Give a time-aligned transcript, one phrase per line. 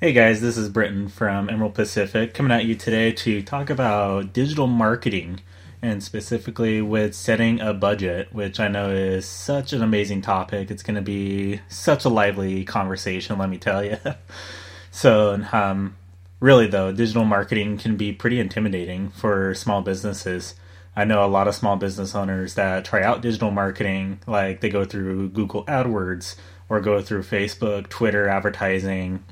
[0.00, 4.32] Hey guys, this is Britton from Emerald Pacific coming at you today to talk about
[4.32, 5.40] digital marketing
[5.82, 10.70] and specifically with setting a budget, which I know is such an amazing topic.
[10.70, 13.96] It's going to be such a lively conversation, let me tell you.
[14.92, 15.96] so, um,
[16.38, 20.54] really, though, digital marketing can be pretty intimidating for small businesses.
[20.94, 24.70] I know a lot of small business owners that try out digital marketing, like they
[24.70, 26.36] go through Google AdWords
[26.68, 29.24] or go through Facebook, Twitter advertising,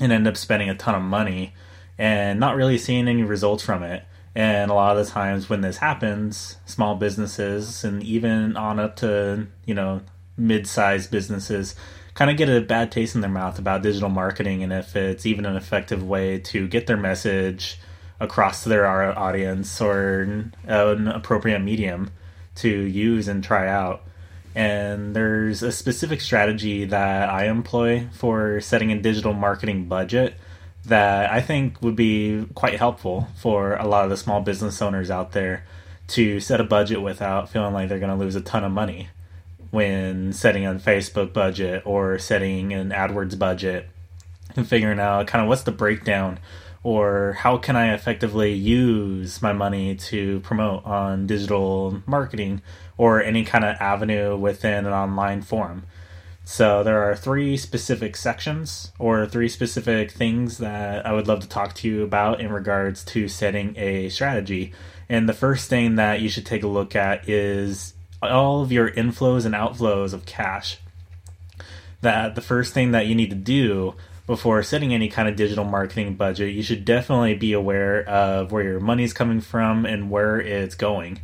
[0.00, 1.54] and end up spending a ton of money
[1.98, 4.04] and not really seeing any results from it.
[4.34, 8.96] And a lot of the times when this happens, small businesses and even on up
[8.96, 10.02] to, you know,
[10.36, 11.74] mid sized businesses
[12.12, 15.26] kind of get a bad taste in their mouth about digital marketing and if it's
[15.26, 17.78] even an effective way to get their message
[18.20, 20.22] across to their audience or
[20.66, 22.10] an appropriate medium
[22.56, 24.02] to use and try out.
[24.56, 30.34] And there's a specific strategy that I employ for setting a digital marketing budget
[30.86, 35.10] that I think would be quite helpful for a lot of the small business owners
[35.10, 35.66] out there
[36.08, 39.10] to set a budget without feeling like they're going to lose a ton of money
[39.72, 43.90] when setting a Facebook budget or setting an AdWords budget
[44.56, 46.38] and figuring out kind of what's the breakdown
[46.82, 52.62] or how can I effectively use my money to promote on digital marketing
[52.98, 55.84] or any kind of avenue within an online forum.
[56.44, 61.48] So there are three specific sections or three specific things that I would love to
[61.48, 64.72] talk to you about in regards to setting a strategy.
[65.08, 68.90] And the first thing that you should take a look at is all of your
[68.92, 70.78] inflows and outflows of cash.
[72.00, 73.94] That the first thing that you need to do
[74.28, 78.62] before setting any kind of digital marketing budget, you should definitely be aware of where
[78.62, 81.20] your money's coming from and where it's going.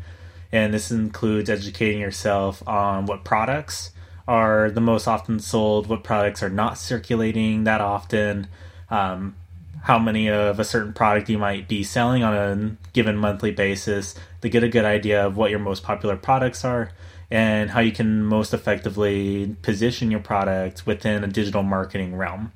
[0.53, 3.93] And this includes educating yourself on what products
[4.29, 8.47] are the most often sold, what products are not circulating that often,
[8.91, 9.35] um,
[9.83, 14.15] how many of a certain product you might be selling on a given monthly basis
[14.41, 16.93] to get a good idea of what your most popular products are
[17.31, 22.53] and how you can most effectively position your product within a digital marketing realm.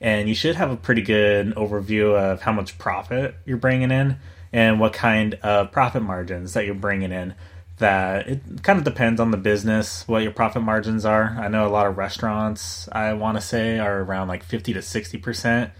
[0.00, 4.16] And you should have a pretty good overview of how much profit you're bringing in
[4.52, 7.34] and what kind of profit margins that you're bringing in.
[7.78, 11.36] That it kind of depends on the business what your profit margins are.
[11.38, 14.82] I know a lot of restaurants i want to say are around like 50 to
[14.82, 15.70] 60 percent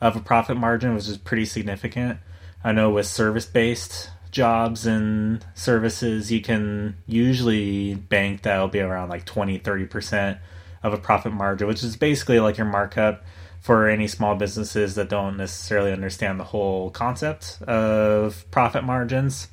[0.00, 2.18] of a profit margin which is pretty significant.
[2.64, 9.10] I know with service based jobs and services you can usually bank that'll be around
[9.10, 10.38] like 20 30 percent
[10.82, 13.22] of a profit margin which is basically like your markup
[13.60, 19.48] for any small businesses that don't necessarily understand the whole concept of profit margins.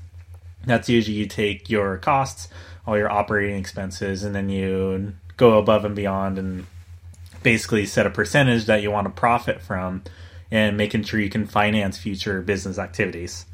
[0.66, 2.48] That's usually you take your costs,
[2.86, 6.66] all your operating expenses, and then you go above and beyond and
[7.44, 10.04] basically set a percentage that you want to profit from
[10.50, 13.46] and making sure you can finance future business activities.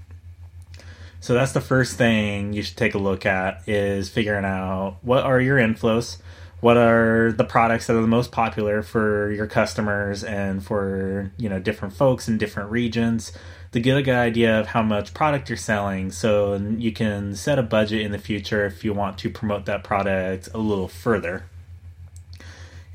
[1.20, 5.24] So that's the first thing you should take a look at is figuring out what
[5.24, 6.18] are your inflows,
[6.64, 11.50] what are the products that are the most popular for your customers and for you
[11.50, 13.34] know different folks in different regions
[13.74, 16.10] to get a good idea of how much product you're selling.
[16.10, 19.84] So you can set a budget in the future if you want to promote that
[19.84, 21.44] product a little further.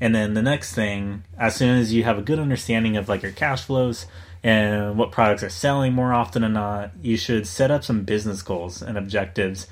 [0.01, 3.21] And then the next thing as soon as you have a good understanding of like
[3.21, 4.07] your cash flows
[4.41, 8.41] and what products are selling more often than not you should set up some business
[8.41, 9.67] goals and objectives.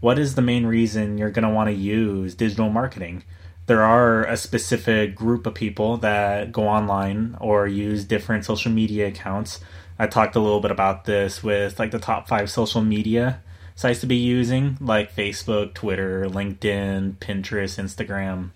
[0.00, 3.24] What is the main reason you're going to want to use digital marketing
[3.66, 9.08] there are a specific group of people that go online or use different social media
[9.08, 9.60] accounts.
[9.98, 13.40] I talked a little bit about this with like the top five social media
[13.74, 18.50] sites to be using, like Facebook, Twitter, LinkedIn, Pinterest, Instagram.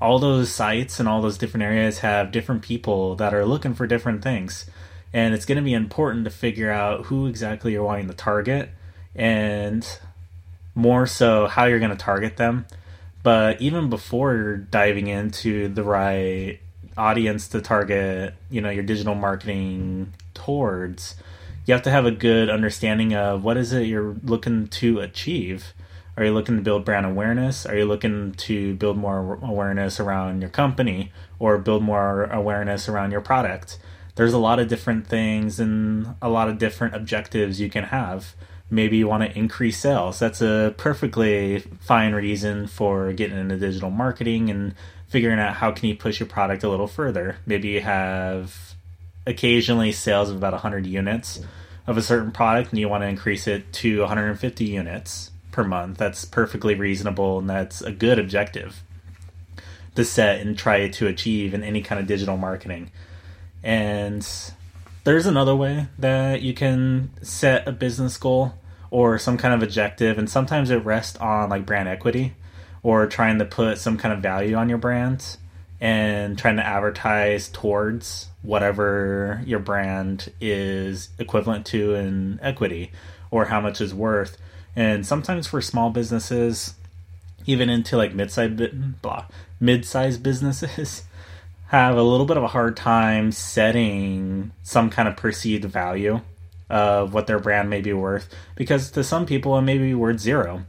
[0.00, 3.86] All those sites and all those different areas have different people that are looking for
[3.86, 4.70] different things.
[5.12, 8.70] And it's going to be important to figure out who exactly you're wanting to target
[9.14, 9.84] and
[10.74, 12.66] more so how you're going to target them
[13.22, 16.60] but even before diving into the right
[16.96, 21.16] audience to target, you know, your digital marketing towards,
[21.66, 25.72] you have to have a good understanding of what is it you're looking to achieve.
[26.16, 27.64] Are you looking to build brand awareness?
[27.64, 33.12] Are you looking to build more awareness around your company or build more awareness around
[33.12, 33.78] your product?
[34.16, 38.34] There's a lot of different things and a lot of different objectives you can have
[38.70, 40.18] maybe you want to increase sales.
[40.18, 44.74] That's a perfectly fine reason for getting into digital marketing and
[45.08, 47.38] figuring out how can you push your product a little further.
[47.46, 48.74] Maybe you have
[49.26, 51.40] occasionally sales of about 100 units
[51.86, 55.96] of a certain product and you want to increase it to 150 units per month.
[55.96, 58.82] That's perfectly reasonable and that's a good objective.
[59.94, 62.90] to set and try to achieve in any kind of digital marketing.
[63.64, 64.26] And
[65.08, 68.52] there's another way that you can set a business goal
[68.90, 72.34] or some kind of objective, and sometimes it rests on like brand equity
[72.82, 75.38] or trying to put some kind of value on your brand
[75.80, 82.92] and trying to advertise towards whatever your brand is equivalent to in equity
[83.30, 84.36] or how much is worth.
[84.76, 86.74] And sometimes for small businesses,
[87.46, 89.24] even into like mid-sized blah
[89.58, 91.04] mid-sized businesses
[91.68, 96.20] have a little bit of a hard time setting some kind of perceived value
[96.70, 100.18] of what their brand may be worth because to some people it may be worth
[100.18, 100.64] zero.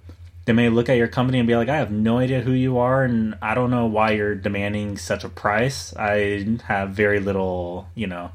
[0.46, 2.80] They may look at your company and be like, I have no idea who you
[2.80, 5.96] are, and I don't know why you're demanding such a price.
[5.96, 8.32] I have very little, you know,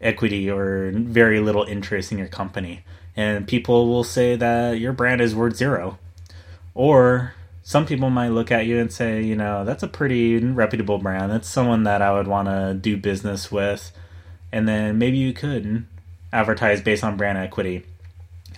[0.00, 2.84] equity or very little interest in your company.
[3.16, 5.98] And people will say that your brand is worth zero.
[6.74, 7.32] Or
[7.62, 11.30] some people might look at you and say, you know, that's a pretty reputable brand.
[11.30, 13.92] That's someone that I would want to do business with.
[14.50, 15.86] And then maybe you could
[16.32, 17.84] advertise based on brand equity.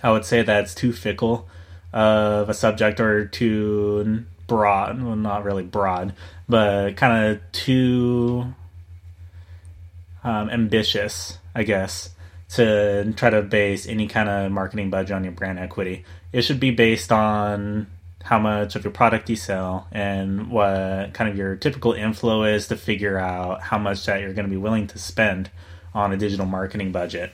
[0.01, 1.47] I would say that's too fickle
[1.93, 5.01] of a subject or too broad.
[5.01, 6.13] Well, not really broad,
[6.49, 8.53] but kind of too
[10.23, 12.09] um, ambitious, I guess,
[12.49, 16.05] to try to base any kind of marketing budget on your brand equity.
[16.33, 17.87] It should be based on
[18.25, 22.67] how much of your product you sell and what kind of your typical inflow is
[22.67, 25.51] to figure out how much that you're going to be willing to spend
[25.93, 27.31] on a digital marketing budget.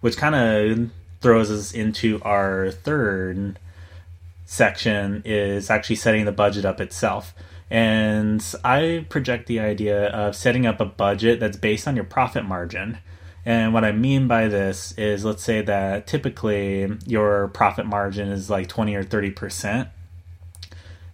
[0.00, 0.90] Which kind of
[1.20, 3.58] throws us into our third
[4.46, 7.34] section is actually setting the budget up itself.
[7.68, 12.44] And I project the idea of setting up a budget that's based on your profit
[12.44, 12.98] margin.
[13.46, 18.48] And what I mean by this is let's say that typically your profit margin is
[18.48, 19.88] like 20 or 30%.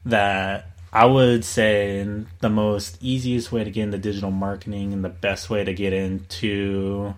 [0.04, 5.08] That I would say the most easiest way to get into digital marketing and the
[5.08, 7.14] best way to get into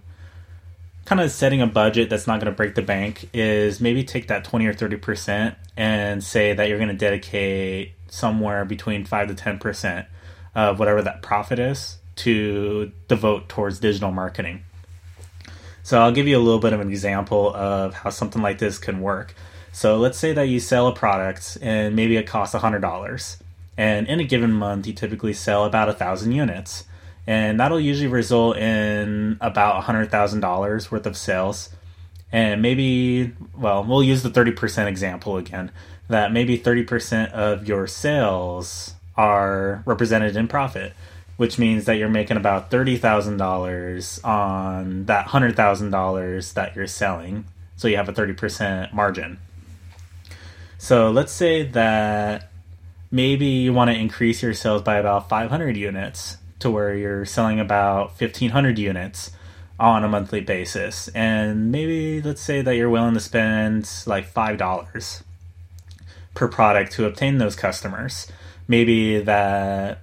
[1.04, 4.28] kind of setting a budget that's not going to break the bank is maybe take
[4.28, 9.34] that 20 or 30% and say that you're going to dedicate somewhere between 5 to
[9.34, 10.06] 10%
[10.54, 14.62] of whatever that profit is to devote towards digital marketing.
[15.82, 18.78] So I'll give you a little bit of an example of how something like this
[18.78, 19.34] can work.
[19.72, 23.36] So let's say that you sell a product and maybe it costs $100.
[23.76, 26.84] And in a given month, you typically sell about a thousand units.
[27.26, 31.70] And that'll usually result in about $100,000 worth of sales.
[32.30, 35.70] And maybe, well, we'll use the 30% example again,
[36.08, 40.94] that maybe 30% of your sales are represented in profit
[41.42, 47.44] which means that you're making about $30,000 on that $100,000 that you're selling.
[47.74, 49.40] So you have a 30% margin.
[50.78, 52.48] So let's say that
[53.10, 57.58] maybe you want to increase your sales by about 500 units to where you're selling
[57.58, 59.32] about 1500 units
[59.80, 61.08] on a monthly basis.
[61.08, 65.22] And maybe let's say that you're willing to spend like $5
[66.34, 68.30] per product to obtain those customers.
[68.68, 70.02] Maybe that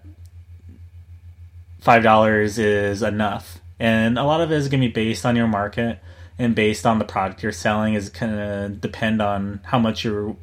[1.89, 3.59] five dollars is enough.
[3.79, 5.97] And a lot of it is going to be based on your market
[6.37, 10.37] and based on the product you're selling is going to depend on how much you're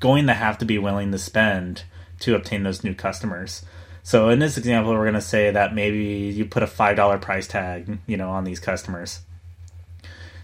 [0.00, 1.84] going to have to be willing to spend
[2.18, 3.64] to obtain those new customers.
[4.02, 7.18] So in this example, we're going to say that maybe you put a five dollar
[7.18, 9.20] price tag, you know, on these customers.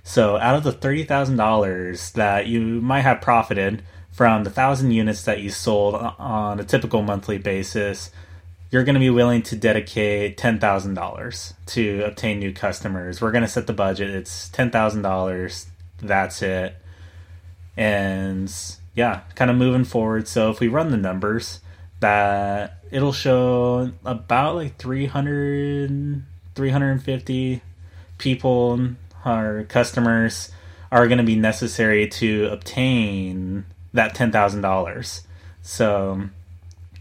[0.04, 4.92] So out of the thirty thousand dollars that you might have profited from the thousand
[4.92, 8.12] units that you sold on a typical monthly basis,
[8.70, 13.20] you're going to be willing to dedicate $10,000 to obtain new customers.
[13.20, 14.10] We're going to set the budget.
[14.10, 15.66] It's $10,000.
[16.02, 16.76] That's it.
[17.76, 18.52] And
[18.94, 20.26] yeah, kind of moving forward.
[20.28, 21.60] So if we run the numbers,
[22.00, 26.22] that it'll show about like 300
[26.54, 27.62] 350
[28.18, 28.80] people
[29.24, 30.50] our customers
[30.90, 35.22] are going to be necessary to obtain that $10,000.
[35.62, 36.28] So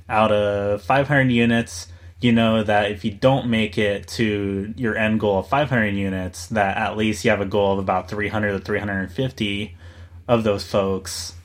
[0.07, 1.87] out of 500 units,
[2.19, 6.47] you know that if you don't make it to your end goal of 500 units,
[6.47, 9.75] that at least you have a goal of about 300 to 350
[10.27, 11.35] of those folks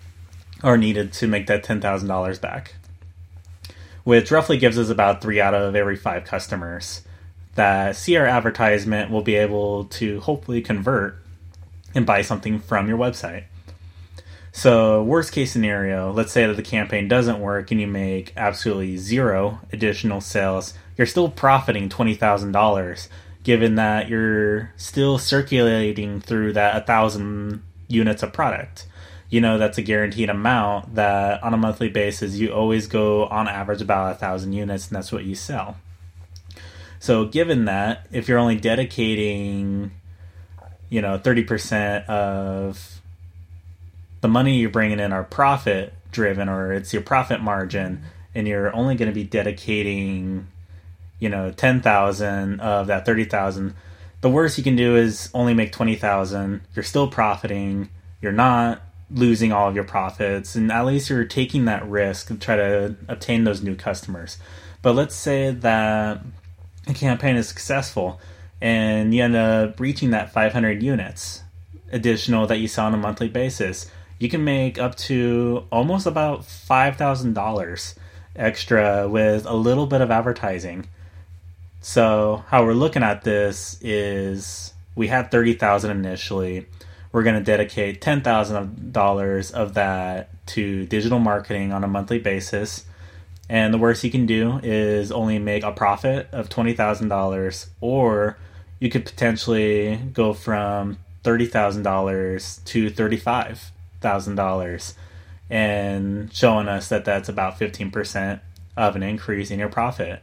[0.62, 2.74] are needed to make that $10,000 back.
[4.04, 7.02] Which roughly gives us about three out of every five customers
[7.54, 11.16] that see our advertisement will be able to hopefully convert
[11.94, 13.44] and buy something from your website.
[14.52, 18.96] So, worst case scenario, let's say that the campaign doesn't work and you make absolutely
[18.96, 23.08] zero additional sales, you're still profiting $20,000
[23.42, 28.86] given that you're still circulating through that 1,000 units of product.
[29.30, 33.48] you know that's a guaranteed amount that on a monthly basis you always go on
[33.48, 35.76] average about a thousand units and that's what you sell
[36.98, 39.90] so given that if you're only dedicating
[40.88, 42.99] you know 30% of
[44.20, 48.02] the money you're bringing in are profit driven or it's your profit margin
[48.34, 50.46] and you're only going to be dedicating
[51.18, 53.74] you know 10,000 of that 30,000
[54.20, 57.88] the worst you can do is only make 20,000 you're still profiting.
[58.20, 62.36] You're not losing all of your profits and at least you're taking that risk to
[62.36, 64.38] try to obtain those new customers.
[64.82, 66.20] But let's say that
[66.86, 68.20] a campaign is successful
[68.60, 71.42] and you end up reaching that 500 units
[71.90, 76.42] additional that you sell on a monthly basis you can make up to almost about
[76.42, 77.94] $5000
[78.36, 80.86] extra with a little bit of advertising.
[81.80, 86.66] So how we're looking at this is we had 30000 initially.
[87.12, 92.84] We're going to dedicate $10,000 of that to digital marketing on a monthly basis.
[93.48, 98.38] And the worst you can do is only make a profit of $20,000, or
[98.78, 102.90] you could potentially go from $30,000 to
[104.00, 104.94] $35,000
[105.48, 108.40] and showing us that that's about 15%
[108.76, 110.22] of an increase in your profit,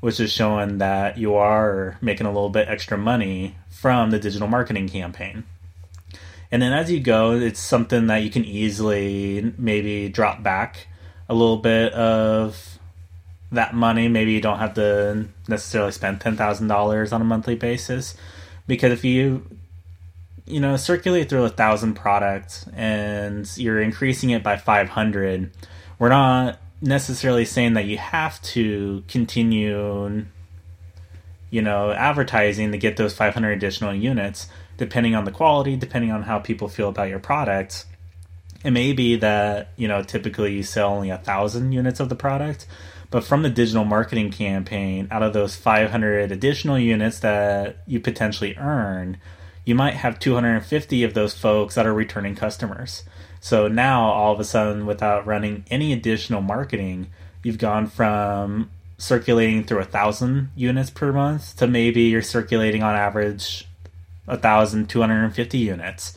[0.00, 4.48] which is showing that you are making a little bit extra money from the digital
[4.48, 5.44] marketing campaign.
[6.50, 10.88] And then as you go, it's something that you can easily maybe drop back
[11.28, 12.78] a little bit of
[13.50, 14.08] that money.
[14.08, 18.16] Maybe you don't have to necessarily spend $10,000 on a monthly basis.
[18.66, 19.46] Because if you,
[20.46, 25.50] you know, circulate through a thousand products and you're increasing it by 500,
[25.98, 30.26] we're not necessarily saying that you have to continue,
[31.50, 36.24] you know, advertising to get those 500 additional units depending on the quality, depending on
[36.24, 37.86] how people feel about your product.
[38.64, 42.16] It may be that, you know, typically you sell only a thousand units of the
[42.16, 42.66] product,
[43.10, 48.56] but from the digital marketing campaign, out of those 500 additional units that you potentially
[48.56, 49.18] earn,
[49.64, 53.04] you might have 250 of those folks that are returning customers.
[53.40, 57.08] So now, all of a sudden, without running any additional marketing,
[57.42, 62.94] you've gone from circulating through a thousand units per month to maybe you're circulating on
[62.94, 63.66] average
[64.26, 66.16] 1,250 units.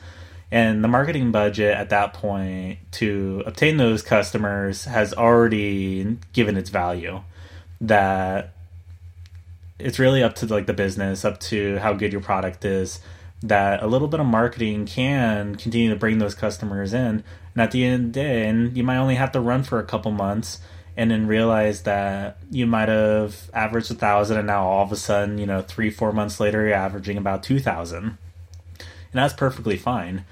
[0.51, 6.69] And the marketing budget at that point to obtain those customers has already given its
[6.69, 7.21] value.
[7.81, 8.53] That
[9.77, 13.01] it's really up to like the business, up to how good your product is.
[13.44, 17.72] That a little bit of marketing can continue to bring those customers in, and at
[17.72, 20.12] the end of the day, and you might only have to run for a couple
[20.12, 20.60] months,
[20.96, 24.96] and then realize that you might have averaged a thousand and now all of a
[24.96, 28.17] sudden you know three four months later you're averaging about 2000
[29.17, 30.25] and that's perfectly fine.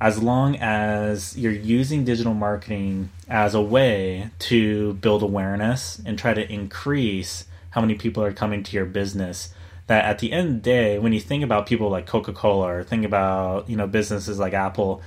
[0.00, 6.34] As long as you're using digital marketing as a way to build awareness and try
[6.34, 9.54] to increase how many people are coming to your business
[9.86, 12.84] that at the end of the day when you think about people like coca-cola or
[12.84, 15.02] think about you know businesses like apple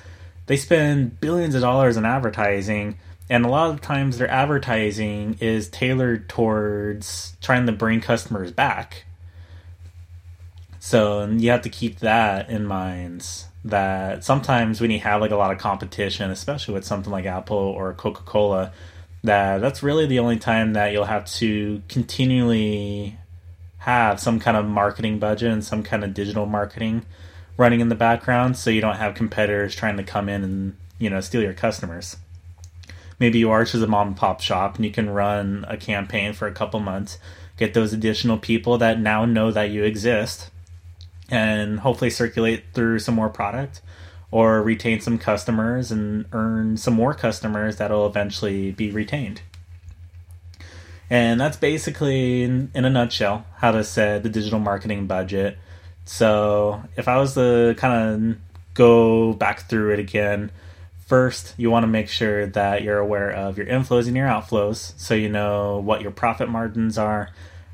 [0.45, 2.97] they spend billions of dollars in advertising
[3.29, 9.03] and a lot of times their advertising is tailored towards trying to bring customers back.
[10.79, 13.27] So you have to keep that in mind
[13.65, 17.57] that sometimes when you have like a lot of competition especially with something like apple
[17.57, 18.71] or coca-cola
[19.23, 23.17] that that's really the only time that you'll have to continually
[23.87, 27.05] have some kind of marketing budget and some kind of digital marketing
[27.55, 31.09] running in the background so you don't have competitors trying to come in and you
[31.09, 32.17] know steal your customers
[33.19, 36.33] maybe you are just a mom and pop shop and you can run a campaign
[36.33, 37.17] for a couple months,
[37.57, 40.49] get those additional people that now know that you exist,
[41.29, 43.81] and hopefully circulate through some more product
[44.29, 49.41] or retain some customers and earn some more customers that'll eventually be retained.
[51.09, 55.57] And that's basically, in, in a nutshell, how to set the digital marketing budget.
[56.05, 58.37] So, if I was to kind of
[58.73, 60.51] go back through it again,
[61.07, 64.91] First, you want to make sure that you're aware of your inflows and your outflows
[64.99, 67.29] so you know what your profit margins are,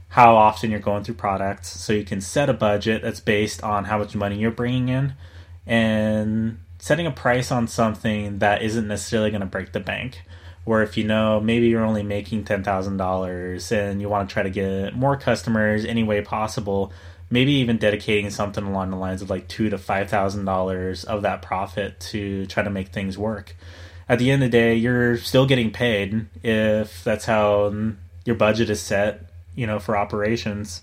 [0.09, 3.85] how often you're going through products, so you can set a budget that's based on
[3.85, 5.13] how much money you're bringing in,
[5.65, 10.21] and setting a price on something that isn't necessarily going to break the bank.
[10.65, 14.49] Where if you know maybe you're only making $10,000 and you want to try to
[14.49, 16.91] get more customers any way possible,
[17.29, 21.23] maybe even dedicating something along the lines of like two to five thousand dollars of
[21.23, 23.55] that profit to try to make things work.
[24.07, 27.73] At the end of the day, you're still getting paid if that's how
[28.25, 29.21] your budget is set,
[29.55, 30.81] you know, for operations.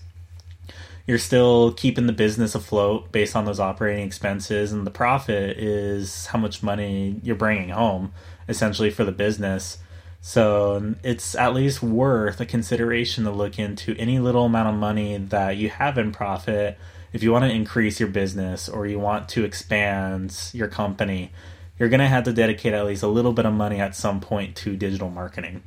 [1.07, 6.27] you're still keeping the business afloat based on those operating expenses, and the profit is
[6.27, 8.11] how much money you're bringing home
[8.47, 9.77] essentially for the business.
[10.21, 15.17] So it's at least worth a consideration to look into any little amount of money
[15.17, 16.77] that you have in profit
[17.11, 21.31] if you want to increase your business or you want to expand your company.
[21.79, 24.19] You're going to have to dedicate at least a little bit of money at some
[24.19, 25.63] point to digital marketing.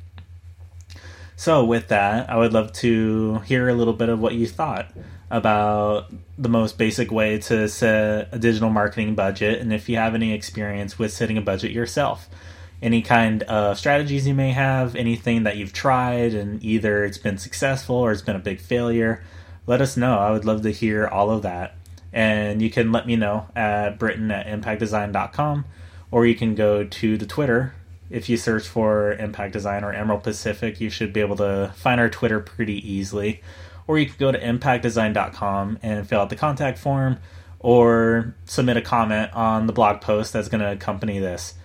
[1.35, 4.89] So, with that, I would love to hear a little bit of what you thought
[5.29, 10.13] about the most basic way to set a digital marketing budget and if you have
[10.13, 12.29] any experience with setting a budget yourself
[12.85, 17.39] any kind of strategies you may have, anything that you've tried and either it's been
[17.39, 19.23] successful or it's been a big failure,
[19.65, 20.19] let us know.
[20.19, 21.75] I would love to hear all of that.
[22.13, 25.65] And you can let me know at Britton at impactdesign.com
[26.11, 27.73] or you can go to the Twitter.
[28.11, 31.99] If you search for Impact Design or Emerald Pacific, you should be able to find
[31.99, 33.41] our Twitter pretty easily.
[33.87, 37.17] Or you can go to impactdesign.com and fill out the contact form
[37.59, 41.55] or submit a comment on the blog post that's going to accompany this.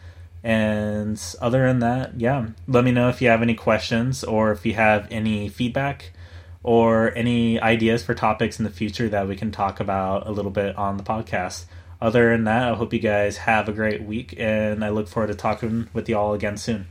[0.42, 4.64] And other than that, yeah, let me know if you have any questions or if
[4.64, 6.12] you have any feedback
[6.62, 10.50] or any ideas for topics in the future that we can talk about a little
[10.50, 11.64] bit on the podcast.
[12.00, 15.28] Other than that, I hope you guys have a great week and I look forward
[15.28, 16.86] to talking with you all again soon.